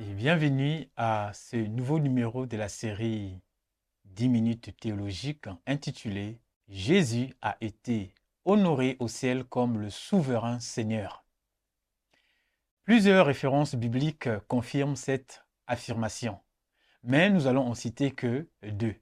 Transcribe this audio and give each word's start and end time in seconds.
bienvenue 0.00 0.88
à 0.96 1.32
ce 1.34 1.56
nouveau 1.56 1.98
numéro 1.98 2.46
de 2.46 2.56
la 2.56 2.68
série 2.68 3.40
10 4.04 4.28
minutes 4.28 4.76
théologiques 4.78 5.48
intitulé 5.66 6.40
Jésus 6.68 7.34
a 7.42 7.56
été 7.60 8.14
honoré 8.44 8.96
au 9.00 9.08
ciel 9.08 9.42
comme 9.44 9.80
le 9.80 9.90
souverain 9.90 10.60
Seigneur. 10.60 11.24
Plusieurs 12.84 13.26
références 13.26 13.74
bibliques 13.74 14.28
confirment 14.46 14.94
cette 14.94 15.44
affirmation, 15.66 16.38
mais 17.02 17.28
nous 17.28 17.48
allons 17.48 17.66
en 17.66 17.74
citer 17.74 18.12
que 18.12 18.48
deux. 18.62 18.94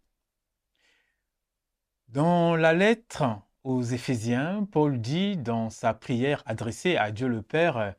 Dans 2.09 2.57
la 2.57 2.73
lettre 2.73 3.25
aux 3.65 3.83
Éphésiens, 3.83 4.67
Paul 4.73 4.99
dit 5.01 5.37
dans 5.37 5.69
sa 5.69 5.93
prière 5.93 6.43
adressée 6.47 6.97
à 6.97 7.11
Dieu 7.11 7.29
le 7.29 7.43
Père 7.43 7.95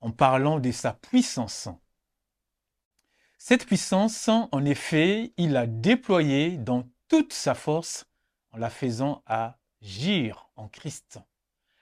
en 0.00 0.12
parlant 0.12 0.58
de 0.60 0.70
sa 0.70 0.94
puissance 0.94 1.68
cette 3.40 3.66
puissance, 3.66 4.28
en 4.28 4.64
effet, 4.64 5.32
il 5.36 5.52
l'a 5.52 5.68
déployée 5.68 6.58
dans 6.58 6.84
toute 7.06 7.32
sa 7.32 7.54
force 7.54 8.04
en 8.50 8.58
la 8.58 8.68
faisant 8.68 9.22
agir 9.26 10.50
en 10.56 10.66
Christ. 10.66 11.20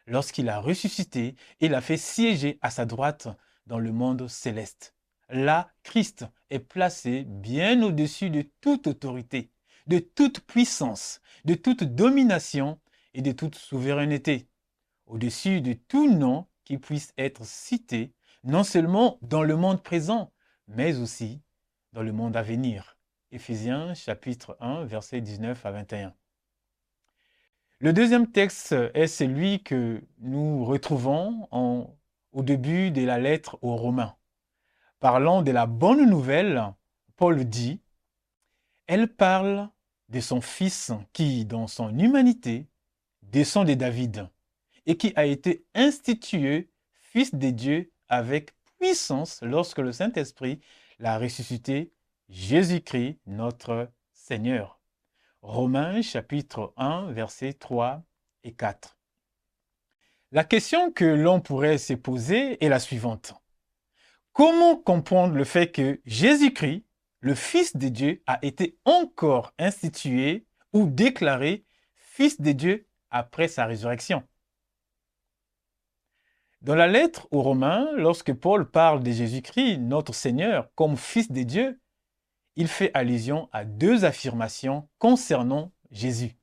Lorsqu'il 0.06 0.50
a 0.50 0.60
ressuscité, 0.60 1.34
il 1.60 1.74
a 1.74 1.80
fait 1.80 1.96
siéger 1.96 2.58
à 2.60 2.70
sa 2.70 2.84
droite 2.84 3.28
dans 3.66 3.78
le 3.78 3.90
monde 3.90 4.28
céleste. 4.28 4.94
Là, 5.30 5.72
Christ 5.82 6.26
est 6.50 6.58
placé 6.58 7.24
bien 7.26 7.82
au-dessus 7.82 8.28
de 8.28 8.42
toute 8.60 8.86
autorité, 8.86 9.50
de 9.86 9.98
toute 9.98 10.40
puissance, 10.40 11.22
de 11.46 11.54
toute 11.54 11.84
domination 11.84 12.78
et 13.14 13.22
de 13.22 13.32
toute 13.32 13.56
souveraineté, 13.56 14.46
au-dessus 15.06 15.62
de 15.62 15.72
tout 15.72 16.12
nom 16.12 16.46
qui 16.64 16.76
puisse 16.76 17.14
être 17.16 17.46
cité, 17.46 18.12
non 18.44 18.62
seulement 18.62 19.18
dans 19.22 19.42
le 19.42 19.56
monde 19.56 19.82
présent, 19.82 20.32
mais 20.68 20.98
aussi 20.98 21.40
le 22.02 22.12
monde 22.12 22.36
à 22.36 22.42
venir. 22.42 22.96
Éphésiens 23.32 23.94
chapitre 23.94 24.56
1, 24.60 24.84
versets 24.84 25.20
19 25.20 25.64
à 25.66 25.70
21. 25.70 26.14
Le 27.78 27.92
deuxième 27.92 28.30
texte 28.30 28.74
est 28.94 29.06
celui 29.06 29.62
que 29.62 30.02
nous 30.18 30.64
retrouvons 30.64 31.48
au 32.32 32.42
début 32.42 32.90
de 32.90 33.04
la 33.04 33.18
lettre 33.18 33.58
aux 33.62 33.76
Romains. 33.76 34.16
Parlant 35.00 35.42
de 35.42 35.50
la 35.50 35.66
bonne 35.66 36.08
nouvelle, 36.08 36.72
Paul 37.16 37.44
dit, 37.44 37.80
elle 38.86 39.08
parle 39.08 39.68
de 40.08 40.20
son 40.20 40.40
Fils 40.40 40.92
qui, 41.12 41.44
dans 41.44 41.66
son 41.66 41.98
humanité, 41.98 42.68
descend 43.22 43.66
de 43.66 43.74
David 43.74 44.28
et 44.86 44.96
qui 44.96 45.12
a 45.16 45.26
été 45.26 45.66
institué 45.74 46.70
Fils 47.00 47.34
de 47.34 47.50
Dieu 47.50 47.92
avec 48.08 48.54
puissance 48.78 49.40
lorsque 49.42 49.78
le 49.78 49.92
Saint-Esprit 49.92 50.60
l'a 50.98 51.18
ressuscité 51.18 51.92
Jésus-Christ, 52.28 53.18
notre 53.26 53.90
Seigneur. 54.12 54.80
Romains 55.42 56.02
chapitre 56.02 56.72
1, 56.76 57.12
versets 57.12 57.52
3 57.52 58.02
et 58.44 58.52
4. 58.54 58.98
La 60.32 60.44
question 60.44 60.90
que 60.90 61.04
l'on 61.04 61.40
pourrait 61.40 61.78
se 61.78 61.92
poser 61.92 62.62
est 62.64 62.68
la 62.68 62.80
suivante. 62.80 63.34
Comment 64.32 64.76
comprendre 64.76 65.34
le 65.34 65.44
fait 65.44 65.70
que 65.70 66.00
Jésus-Christ, 66.04 66.84
le 67.20 67.34
Fils 67.34 67.76
de 67.76 67.88
Dieu, 67.88 68.22
a 68.26 68.44
été 68.44 68.76
encore 68.84 69.54
institué 69.58 70.46
ou 70.72 70.86
déclaré 70.86 71.64
Fils 71.94 72.40
de 72.40 72.52
Dieu 72.52 72.86
après 73.10 73.48
sa 73.48 73.66
résurrection? 73.66 74.22
Dans 76.66 76.74
la 76.74 76.88
lettre 76.88 77.28
aux 77.30 77.42
Romains, 77.42 77.88
lorsque 77.94 78.32
Paul 78.32 78.68
parle 78.68 79.00
de 79.04 79.12
Jésus-Christ, 79.12 79.78
notre 79.78 80.12
Seigneur, 80.12 80.68
comme 80.74 80.96
Fils 80.96 81.30
de 81.30 81.44
Dieu, 81.44 81.80
il 82.56 82.66
fait 82.66 82.90
allusion 82.92 83.48
à 83.52 83.64
deux 83.64 84.04
affirmations 84.04 84.88
concernant 84.98 85.70
Jésus. 85.92 86.36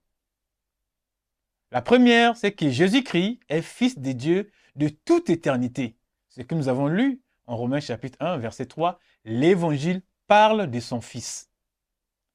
La 1.71 1.81
première, 1.81 2.37
c'est 2.37 2.53
que 2.53 2.69
Jésus-Christ 2.69 3.41
est 3.49 3.61
Fils 3.61 3.99
de 3.99 4.13
Dieu 4.13 4.49
de 4.77 4.87
toute 4.87 5.29
éternité. 5.29 5.97
Ce 6.29 6.41
que 6.41 6.55
nous 6.55 6.69
avons 6.69 6.87
lu 6.87 7.21
en 7.45 7.57
Romains 7.57 7.81
chapitre 7.81 8.17
1, 8.21 8.37
verset 8.37 8.67
3, 8.67 9.01
l'Évangile 9.25 10.03
parle 10.27 10.71
de 10.71 10.79
son 10.79 11.01
Fils. 11.01 11.49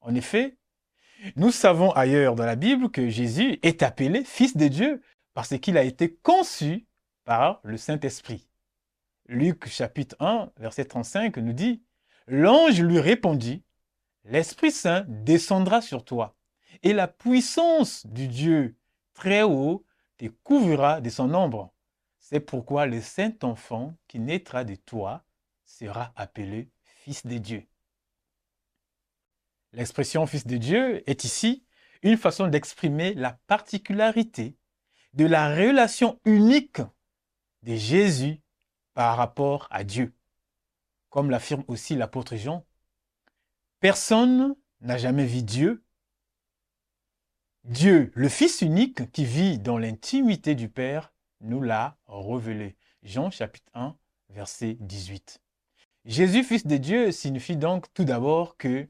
En 0.03 0.15
effet, 0.15 0.59
nous 1.37 1.51
savons 1.51 1.91
ailleurs 1.93 2.35
dans 2.35 2.45
la 2.45 2.57
Bible 2.57 2.91
que 2.91 3.09
Jésus 3.09 3.59
est 3.63 3.83
appelé 3.83 4.25
Fils 4.25 4.59
de 4.59 4.69
Dieu 4.69 5.01
parce 5.33 5.57
qu'il 5.59 5.79
a 5.79 5.85
été 5.85 6.13
conçu 6.17 6.88
par 7.29 7.61
le 7.63 7.77
Saint-Esprit. 7.77 8.49
Luc 9.27 9.69
chapitre 9.69 10.17
1, 10.19 10.51
verset 10.57 10.87
35 10.87 11.37
nous 11.37 11.53
dit, 11.53 11.83
L'ange 12.27 12.81
lui 12.81 13.01
répondit, 13.01 13.63
L'Esprit 14.25 14.73
Saint 14.73 15.05
descendra 15.09 15.83
sur 15.83 16.07
toi, 16.07 16.39
et 16.83 16.95
la 16.95 17.07
puissance 17.07 18.07
du 18.07 18.29
Dieu 18.29 18.79
très 19.13 19.43
haut 19.43 19.85
te 20.17 20.25
couvrira 20.43 21.03
de 21.03 21.11
son 21.11 21.35
ombre. 21.35 21.75
C'est 22.19 22.41
pourquoi 22.41 22.87
le 22.87 23.03
Saint-Enfant 23.03 23.95
qui 24.07 24.21
naîtra 24.21 24.65
de 24.65 24.77
toi 24.77 25.23
sera 25.67 26.15
appelé 26.17 26.71
Fils 26.81 27.27
de 27.27 27.37
Dieu. 27.37 27.67
L'expression 29.75 30.27
Fils 30.27 30.47
de 30.47 30.57
Dieu 30.57 31.03
est 31.07 31.25
ici 31.25 31.67
une 32.01 32.17
façon 32.17 32.49
d'exprimer 32.49 33.13
la 33.13 33.39
particularité 33.47 34.57
de 35.13 35.27
la 35.27 35.55
relation 35.55 36.19
unique 36.25 36.81
de 37.63 37.75
Jésus 37.75 38.41
par 38.95 39.17
rapport 39.17 39.69
à 39.71 39.85
Dieu. 39.85 40.13
Comme 41.11 41.31
l'affirme 41.31 41.65
aussi 41.69 41.95
l'apôtre 41.95 42.37
Jean, 42.37 42.65
personne 43.81 44.55
n'a 44.81 44.99
jamais 44.99 45.25
vu 45.25 45.43
Dieu. 45.43 45.83
Dieu, 47.65 48.11
le 48.15 48.29
Fils 48.29 48.63
unique 48.63 49.11
qui 49.13 49.25
vit 49.25 49.59
dans 49.59 49.79
l'intimité 49.79 50.55
du 50.55 50.69
Père, 50.69 51.13
nous 51.41 51.63
l'a 51.63 51.97
révélé. 52.07 52.77
Jean 53.03 53.31
chapitre 53.31 53.71
1, 53.75 53.97
verset 54.31 54.77
18. 54.81 55.41
Jésus, 56.05 56.43
Fils 56.43 56.67
de 56.67 56.77
Dieu, 56.77 57.13
signifie 57.13 57.57
donc 57.57 57.93
tout 57.93 58.05
d'abord 58.05 58.57
que, 58.57 58.89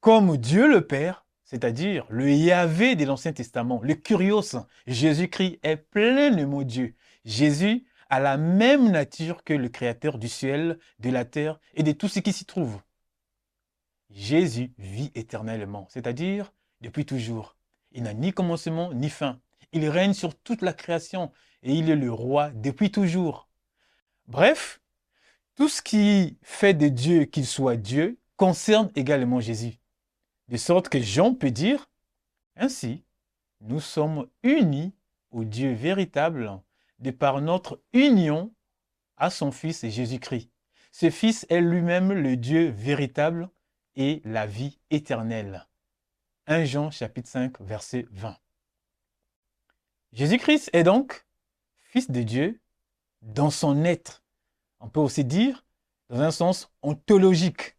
comme 0.00 0.36
Dieu 0.36 0.68
le 0.68 0.86
Père, 0.86 1.24
c'est-à-dire 1.44 2.04
le 2.10 2.30
Yahvé 2.30 2.96
de 2.96 3.04
l'Ancien 3.04 3.32
Testament, 3.32 3.80
le 3.82 3.94
Curios, 3.94 4.56
Jésus-Christ 4.86 5.58
est 5.62 5.76
pleinement 5.76 6.62
Dieu. 6.62 6.94
Jésus 7.26 7.84
a 8.08 8.20
la 8.20 8.36
même 8.36 8.90
nature 8.90 9.42
que 9.42 9.52
le 9.52 9.68
Créateur 9.68 10.16
du 10.18 10.28
ciel, 10.28 10.78
de 11.00 11.10
la 11.10 11.24
terre 11.24 11.58
et 11.74 11.82
de 11.82 11.90
tout 11.90 12.08
ce 12.08 12.20
qui 12.20 12.32
s'y 12.32 12.46
trouve. 12.46 12.80
Jésus 14.10 14.72
vit 14.78 15.10
éternellement, 15.16 15.88
c'est-à-dire 15.90 16.52
depuis 16.80 17.04
toujours. 17.04 17.56
Il 17.90 18.04
n'a 18.04 18.14
ni 18.14 18.32
commencement 18.32 18.92
ni 18.94 19.10
fin. 19.10 19.40
Il 19.72 19.88
règne 19.88 20.14
sur 20.14 20.38
toute 20.38 20.62
la 20.62 20.72
création 20.72 21.32
et 21.64 21.74
il 21.74 21.90
est 21.90 21.96
le 21.96 22.12
roi 22.12 22.50
depuis 22.50 22.92
toujours. 22.92 23.48
Bref, 24.28 24.80
tout 25.56 25.68
ce 25.68 25.82
qui 25.82 26.38
fait 26.42 26.74
de 26.74 26.88
Dieu 26.88 27.24
qu'il 27.24 27.46
soit 27.46 27.76
Dieu 27.76 28.20
concerne 28.36 28.90
également 28.94 29.40
Jésus. 29.40 29.80
De 30.46 30.56
sorte 30.56 30.88
que 30.88 31.00
Jean 31.00 31.34
peut 31.34 31.50
dire, 31.50 31.90
ainsi, 32.54 33.04
nous 33.62 33.80
sommes 33.80 34.28
unis 34.44 34.94
au 35.32 35.42
Dieu 35.42 35.72
véritable 35.72 36.60
de 36.98 37.10
par 37.10 37.40
notre 37.40 37.82
union 37.92 38.54
à 39.16 39.30
son 39.30 39.50
Fils 39.52 39.86
Jésus-Christ. 39.86 40.50
Ce 40.92 41.10
Fils 41.10 41.46
est 41.50 41.60
lui-même 41.60 42.12
le 42.12 42.36
Dieu 42.36 42.70
véritable 42.70 43.50
et 43.96 44.22
la 44.24 44.46
vie 44.46 44.78
éternelle. 44.90 45.66
1 46.46 46.64
Jean 46.64 46.90
chapitre 46.90 47.28
5 47.28 47.60
verset 47.60 48.06
20. 48.10 48.36
Jésus-Christ 50.12 50.70
est 50.72 50.84
donc 50.84 51.26
Fils 51.82 52.10
de 52.10 52.22
Dieu 52.22 52.60
dans 53.22 53.50
son 53.50 53.84
être. 53.84 54.24
On 54.80 54.88
peut 54.88 55.00
aussi 55.00 55.24
dire 55.24 55.66
dans 56.08 56.20
un 56.20 56.30
sens 56.30 56.72
ontologique. 56.82 57.76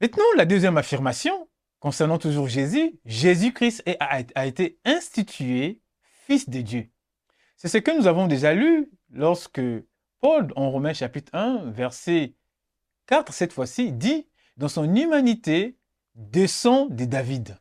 Maintenant, 0.00 0.24
la 0.36 0.44
deuxième 0.44 0.76
affirmation 0.76 1.48
concernant 1.80 2.18
toujours 2.18 2.48
Jésus, 2.48 2.98
Jésus-Christ 3.04 3.82
a 3.98 4.46
été 4.46 4.78
institué 4.84 5.80
Fils 6.26 6.48
de 6.48 6.60
Dieu. 6.60 6.88
C'est 7.56 7.68
ce 7.68 7.78
que 7.78 7.96
nous 7.96 8.08
avons 8.08 8.26
déjà 8.26 8.52
lu 8.52 8.90
lorsque 9.10 9.60
Paul, 10.18 10.52
en 10.56 10.72
Romains 10.72 10.92
chapitre 10.92 11.32
1, 11.32 11.70
verset 11.70 12.34
4, 13.06 13.32
cette 13.32 13.52
fois-ci, 13.52 13.92
dit, 13.92 14.28
dans 14.56 14.66
son 14.66 14.92
humanité, 14.92 15.78
descend 16.16 16.92
de 16.92 17.04
David, 17.04 17.60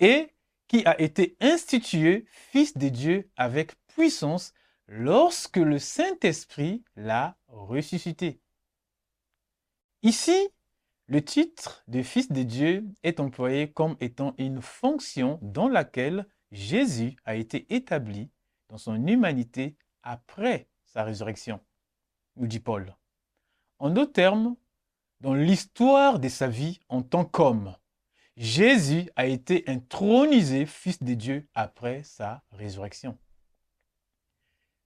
et 0.00 0.34
qui 0.66 0.84
a 0.84 1.00
été 1.00 1.36
institué 1.40 2.26
Fils 2.28 2.76
de 2.76 2.88
Dieu 2.88 3.30
avec 3.36 3.76
puissance 3.86 4.52
lorsque 4.88 5.58
le 5.58 5.78
Saint-Esprit 5.78 6.82
l'a 6.96 7.38
ressuscité. 7.46 8.40
Ici, 10.02 10.48
le 11.06 11.24
titre 11.24 11.84
de 11.86 12.02
Fils 12.02 12.32
de 12.32 12.42
Dieu 12.42 12.84
est 13.04 13.20
employé 13.20 13.70
comme 13.70 13.96
étant 14.00 14.34
une 14.38 14.60
fonction 14.60 15.38
dans 15.40 15.68
laquelle 15.68 16.26
Jésus 16.54 17.16
a 17.24 17.34
été 17.34 17.66
établi 17.74 18.30
dans 18.68 18.78
son 18.78 19.06
humanité 19.06 19.76
après 20.04 20.68
sa 20.84 21.02
résurrection. 21.02 21.60
nous 22.36 22.46
dit 22.46 22.60
Paul. 22.60 22.94
En 23.80 23.90
d'autres 23.90 24.12
termes, 24.12 24.54
dans 25.20 25.34
l'histoire 25.34 26.20
de 26.20 26.28
sa 26.28 26.46
vie 26.46 26.78
en 26.88 27.02
tant 27.02 27.24
qu'homme, 27.24 27.76
Jésus 28.36 29.10
a 29.16 29.26
été 29.26 29.64
intronisé 29.66 30.64
fils 30.64 31.02
de 31.02 31.14
Dieu 31.14 31.48
après 31.54 32.04
sa 32.04 32.44
résurrection. 32.52 33.18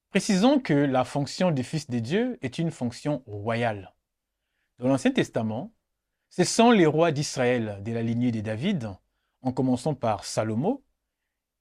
Précisons 0.09 0.59
que 0.59 0.73
la 0.73 1.03
fonction 1.03 1.51
du 1.51 1.63
fils 1.63 1.87
de 1.87 1.99
Dieu 1.99 2.39
est 2.41 2.57
une 2.57 2.71
fonction 2.71 3.21
royale. 3.27 3.93
Dans 4.79 4.87
l'Ancien 4.87 5.11
Testament, 5.11 5.71
ce 6.29 6.43
sont 6.43 6.71
les 6.71 6.87
rois 6.87 7.11
d'Israël 7.11 7.79
de 7.83 7.91
la 7.91 8.01
lignée 8.01 8.31
de 8.31 8.41
David, 8.41 8.89
en 9.43 9.51
commençant 9.51 9.93
par 9.93 10.25
Salomon, 10.25 10.81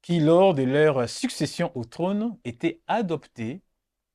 qui, 0.09 0.21
lors 0.21 0.55
de 0.55 0.63
leur 0.63 1.07
succession 1.07 1.71
au 1.75 1.85
trône, 1.85 2.39
étaient 2.47 2.81
adoptés 2.87 3.61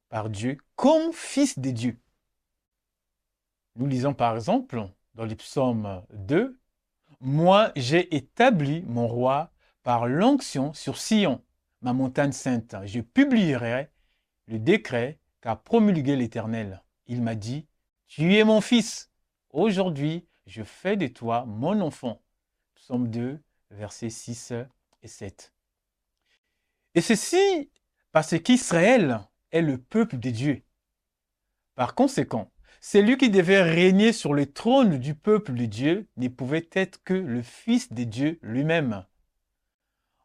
par 0.09 0.31
Dieu 0.31 0.57
comme 0.75 1.13
fils 1.13 1.59
de 1.59 1.69
Dieu. 1.69 1.99
Nous 3.75 3.85
lisons 3.85 4.15
par 4.15 4.35
exemple 4.35 4.89
dans 5.13 5.25
les 5.25 5.35
psaumes 5.35 6.03
2, 6.13 6.59
Moi 7.19 7.71
j'ai 7.75 8.15
établi 8.15 8.81
mon 8.87 9.07
roi 9.07 9.51
par 9.83 10.07
l'onction 10.07 10.73
sur 10.73 10.97
Sion, 10.97 11.43
ma 11.81 11.93
montagne 11.93 12.31
sainte. 12.31 12.75
Je 12.85 13.01
publierai 13.01 13.91
le 14.47 14.57
décret 14.57 15.19
qu'a 15.41 15.55
promulgué 15.55 16.15
l'Éternel. 16.15 16.81
Il 17.05 17.21
m'a 17.21 17.35
dit, 17.35 17.67
Tu 18.07 18.35
es 18.35 18.43
mon 18.43 18.61
fils. 18.61 19.11
Aujourd'hui, 19.51 20.25
je 20.47 20.63
fais 20.63 20.97
de 20.97 21.05
toi 21.05 21.45
mon 21.45 21.81
enfant. 21.81 22.19
Psaume 22.73 23.09
2, 23.09 23.39
versets 23.69 24.09
6 24.09 24.53
et 25.03 25.07
7. 25.07 25.52
Et 26.95 27.01
ceci 27.01 27.69
parce 28.11 28.37
qu'Israël 28.39 29.21
est 29.51 29.61
le 29.61 29.77
peuple 29.77 30.17
de 30.17 30.29
Dieu. 30.29 30.61
Par 31.75 31.95
conséquent, 31.95 32.51
celui 32.81 33.17
qui 33.17 33.29
devait 33.29 33.63
régner 33.63 34.13
sur 34.13 34.33
le 34.33 34.45
trône 34.45 34.99
du 34.99 35.15
peuple 35.15 35.53
de 35.53 35.65
Dieu 35.65 36.07
ne 36.17 36.27
pouvait 36.27 36.69
être 36.73 37.01
que 37.03 37.13
le 37.13 37.41
Fils 37.41 37.91
de 37.91 38.03
Dieu 38.03 38.39
lui-même. 38.41 39.05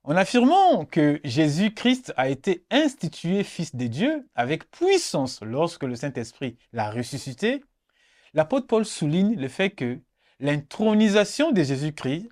En 0.02 0.16
affirmant 0.16 0.84
que 0.84 1.20
Jésus-Christ 1.24 2.12
a 2.16 2.28
été 2.28 2.64
institué 2.70 3.44
Fils 3.44 3.74
de 3.74 3.86
Dieu 3.86 4.28
avec 4.34 4.70
puissance 4.70 5.40
lorsque 5.42 5.84
le 5.84 5.96
Saint-Esprit 5.96 6.58
l'a 6.72 6.90
ressuscité, 6.90 7.62
l'apôtre 8.34 8.66
Paul 8.66 8.84
souligne 8.84 9.36
le 9.36 9.48
fait 9.48 9.70
que 9.70 10.00
l'intronisation 10.40 11.52
de 11.52 11.62
Jésus-Christ 11.62 12.28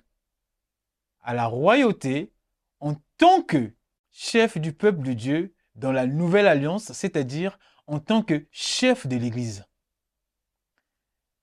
à 1.21 1.33
la 1.33 1.45
royauté 1.45 2.31
en 2.79 2.95
tant 3.17 3.41
que 3.41 3.73
chef 4.17 4.57
du 4.57 4.73
peuple 4.73 5.03
de 5.03 5.13
Dieu 5.13 5.53
dans 5.75 5.91
la 5.91 6.07
nouvelle 6.07 6.47
alliance, 6.47 6.91
c'est-à-dire 6.91 7.59
en 7.85 7.99
tant 7.99 8.23
que 8.23 8.47
chef 8.49 9.05
de 9.05 9.15
l'Église. 9.15 9.63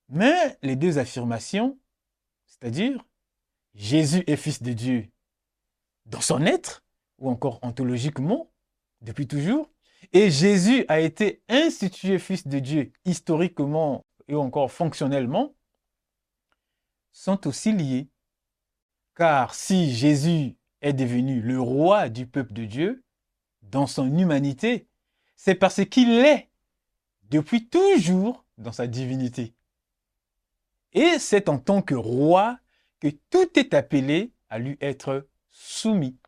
Mais 0.08 0.58
les 0.60 0.74
deux 0.74 0.98
affirmations, 0.98 1.78
c'est-à-dire 2.46 3.06
Jésus 3.74 4.24
est 4.26 4.36
fils 4.36 4.60
de 4.60 4.72
Dieu 4.72 5.08
dans 6.06 6.20
son 6.20 6.44
être, 6.44 6.84
ou 7.18 7.30
encore 7.30 7.60
ontologiquement, 7.62 8.50
depuis 9.02 9.28
toujours, 9.28 9.70
et 10.12 10.32
Jésus 10.32 10.84
a 10.88 10.98
été 10.98 11.44
institué 11.48 12.18
fils 12.18 12.44
de 12.44 12.58
Dieu 12.58 12.92
historiquement 13.04 14.04
et 14.26 14.34
encore 14.34 14.72
fonctionnellement, 14.72 15.54
sont 17.12 17.46
aussi 17.46 17.72
liés. 17.72 18.08
Car 19.14 19.54
si 19.54 19.94
Jésus 19.94 20.56
est 20.84 20.92
devenu 20.92 21.40
le 21.40 21.60
roi 21.60 22.08
du 22.08 22.26
peuple 22.26 22.52
de 22.52 22.66
Dieu, 22.66 23.04
dans 23.62 23.86
son 23.86 24.16
humanité, 24.16 24.86
c'est 25.34 25.54
parce 25.54 25.84
qu'il 25.86 26.10
est 26.10 26.50
depuis 27.30 27.68
toujours 27.68 28.44
dans 28.58 28.70
sa 28.70 28.86
divinité. 28.86 29.54
Et 30.92 31.18
c'est 31.18 31.48
en 31.48 31.58
tant 31.58 31.82
que 31.82 31.94
roi 31.94 32.58
que 33.00 33.08
tout 33.30 33.58
est 33.58 33.74
appelé 33.74 34.32
à 34.50 34.58
lui 34.58 34.76
être 34.80 35.26
soumis. 35.48 36.18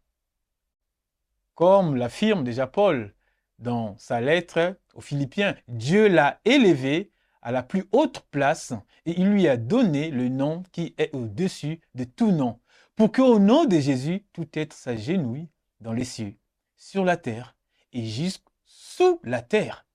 Comme 1.55 1.95
l'affirme 1.95 2.43
déjà 2.43 2.67
Paul 2.67 3.15
dans 3.59 3.97
sa 3.99 4.21
lettre 4.21 4.79
aux 4.95 5.01
Philippiens, 5.01 5.55
Dieu 5.69 6.09
l'a 6.09 6.41
élevé 6.45 7.13
à 7.43 7.53
la 7.53 7.63
plus 7.63 7.85
haute 7.93 8.21
place 8.31 8.73
et 9.05 9.21
il 9.21 9.29
lui 9.29 9.47
a 9.49 9.57
donné 9.57 10.11
le 10.11 10.29
nom 10.29 10.63
qui 10.73 10.95
est 10.99 11.15
au-dessus 11.15 11.81
de 11.95 12.05
tout 12.05 12.33
nom, 12.33 12.59
pour 12.97 13.13
qu'au 13.13 13.39
nom 13.39 13.67
de 13.67 13.79
Jésus, 13.79 14.25
tout 14.33 14.49
être 14.55 14.73
s'agenouille 14.73 15.49
dans 15.81 15.93
les 15.93 16.05
cieux, 16.05 16.35
sur 16.77 17.05
la 17.05 17.19
terre 17.19 17.55
et 17.93 18.05
jusqu'au 18.05 19.21
la 19.23 19.43
terre, 19.43 19.87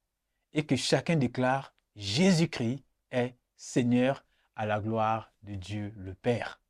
et 0.54 0.66
que 0.66 0.76
chacun 0.76 1.16
déclare 1.16 1.74
Jésus-Christ 1.96 2.84
est 3.12 3.36
Seigneur 3.56 4.24
à 4.56 4.66
la 4.66 4.80
gloire 4.80 5.34
de 5.42 5.56
Dieu 5.56 5.94
le 5.98 6.14
Père. 6.14 6.62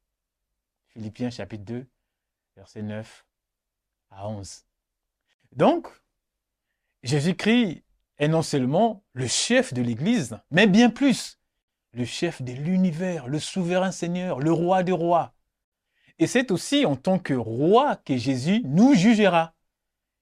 Philippiens 0.87 1.29
chapitre 1.29 1.65
2, 1.65 1.87
verset 2.55 2.81
9 2.81 3.25
à 4.11 4.27
11. 4.29 4.65
Donc, 5.51 5.87
Jésus-Christ 7.03 7.83
est 8.17 8.27
non 8.27 8.41
seulement 8.41 9.03
le 9.13 9.27
chef 9.27 9.73
de 9.73 9.81
l'Église, 9.81 10.39
mais 10.49 10.67
bien 10.67 10.89
plus, 10.89 11.39
le 11.93 12.05
chef 12.05 12.41
de 12.41 12.53
l'univers, 12.53 13.27
le 13.27 13.39
souverain 13.39 13.91
Seigneur, 13.91 14.39
le 14.39 14.53
roi 14.53 14.83
des 14.83 14.91
rois. 14.91 15.33
Et 16.21 16.27
c'est 16.27 16.51
aussi 16.51 16.85
en 16.85 16.95
tant 16.95 17.17
que 17.17 17.33
roi 17.33 17.95
que 17.95 18.15
Jésus 18.15 18.61
nous 18.63 18.93
jugera. 18.93 19.55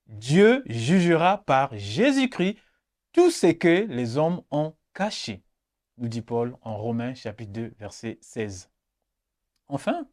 Dieu 0.08 0.64
jugera 0.66 1.40
par 1.44 1.78
Jésus-Christ 1.78 2.56
tout 3.12 3.30
ce 3.30 3.48
que 3.48 3.86
les 3.90 4.16
hommes 4.16 4.42
ont 4.50 4.78
caché, 4.94 5.44
nous 5.98 6.08
dit 6.08 6.22
Paul 6.22 6.56
en 6.62 6.78
Romains 6.78 7.16
chapitre 7.16 7.52
2 7.52 7.74
verset 7.78 8.18
16. 8.22 8.72
Enfin, 9.68 10.08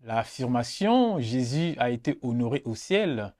l'affirmation 0.00 1.20
Jésus 1.20 1.76
a 1.78 1.90
été 1.90 2.18
honoré 2.22 2.62
au 2.64 2.74
ciel 2.74 3.36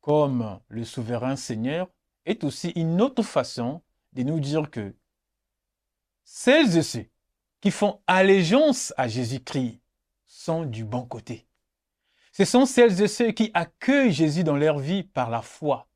comme 0.00 0.60
le 0.68 0.84
souverain 0.86 1.36
Seigneur 1.36 1.90
est 2.24 2.42
aussi 2.42 2.70
une 2.70 3.02
autre 3.02 3.22
façon 3.22 3.82
de 4.14 4.22
nous 4.22 4.40
dire 4.40 4.70
que 4.70 4.96
celles 6.24 6.78
et 6.78 6.82
ceux 6.82 7.06
qui 7.60 7.70
font 7.70 8.00
allégeance 8.06 8.94
à 8.96 9.08
Jésus-Christ 9.08 9.79
sont 10.30 10.64
du 10.64 10.84
bon 10.84 11.04
côté. 11.04 11.48
Ce 12.30 12.44
sont 12.44 12.64
celles 12.64 13.02
et 13.02 13.08
ceux 13.08 13.32
qui 13.32 13.50
accueillent 13.52 14.12
Jésus 14.12 14.44
dans 14.44 14.56
leur 14.56 14.78
vie 14.78 15.02
par 15.02 15.28
la 15.28 15.42
foi. 15.42 15.88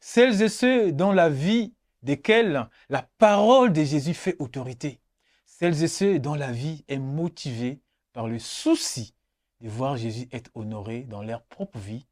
Celles 0.00 0.40
et 0.40 0.48
ceux 0.48 0.92
dans 0.92 1.12
la 1.12 1.28
vie 1.28 1.74
desquels 2.02 2.68
la 2.88 3.02
parole 3.18 3.72
de 3.72 3.82
Jésus 3.82 4.14
fait 4.14 4.36
autorité. 4.38 5.00
Celles 5.46 5.82
et 5.82 5.88
ceux 5.88 6.20
dont 6.20 6.36
la 6.36 6.52
vie 6.52 6.84
est 6.86 7.00
motivée 7.00 7.82
par 8.12 8.28
le 8.28 8.38
souci 8.38 9.16
de 9.60 9.68
voir 9.68 9.96
Jésus 9.96 10.28
être 10.30 10.52
honoré 10.54 11.02
dans 11.02 11.22
leur 11.22 11.42
propre 11.42 11.78
vie 11.78 12.06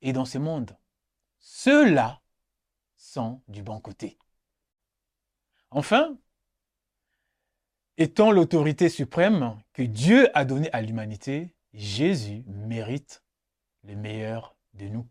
et 0.00 0.12
dans 0.12 0.24
ce 0.24 0.38
monde. 0.38 0.76
Ceux-là 1.38 2.20
sont 2.96 3.42
du 3.46 3.62
bon 3.62 3.78
côté. 3.80 4.18
Enfin, 5.70 6.18
Étant 7.98 8.32
l'autorité 8.32 8.88
suprême 8.88 9.58
que 9.74 9.82
Dieu 9.82 10.26
a 10.32 10.46
donnée 10.46 10.70
à 10.72 10.80
l'humanité, 10.80 11.54
Jésus 11.74 12.42
mérite 12.46 13.22
le 13.86 13.94
meilleur 13.96 14.56
de 14.72 14.86
nous. 14.86 15.06